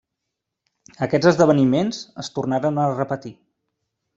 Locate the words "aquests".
1.07-1.29